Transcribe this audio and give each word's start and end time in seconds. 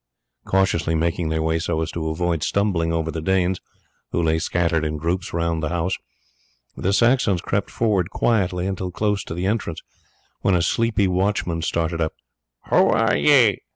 Cautiously 0.45 0.95
making 0.95 1.29
their 1.29 1.43
way 1.43 1.59
so 1.59 1.79
as 1.83 1.91
to 1.91 2.09
avoid 2.09 2.41
stumbling 2.41 2.91
over 2.91 3.11
the 3.11 3.21
Danes, 3.21 3.61
who 4.11 4.23
lay 4.23 4.39
scattered 4.39 4.83
in 4.83 4.97
groups 4.97 5.31
round 5.31 5.61
the 5.61 5.69
house, 5.69 5.95
the 6.75 6.91
Saxons 6.91 7.39
crept 7.39 7.69
forward 7.69 8.09
quietly 8.09 8.65
until 8.65 8.89
close 8.89 9.23
to 9.25 9.35
the 9.35 9.45
entrance, 9.45 9.83
when 10.41 10.55
a 10.55 10.63
sleepy 10.63 11.07
watchman 11.07 11.61
started 11.61 12.01
up. 12.01 12.13
"Who 12.71 12.87
are 12.89 13.15
ye?" 13.15 13.59